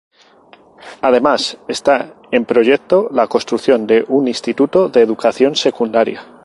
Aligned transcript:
Además 1.03 1.59
está 1.67 2.15
en 2.31 2.45
proyecto 2.45 3.07
la 3.11 3.27
construcción 3.27 3.85
de 3.85 4.03
un 4.07 4.27
instituto 4.27 4.89
de 4.89 5.03
educación 5.03 5.55
secundaria. 5.55 6.23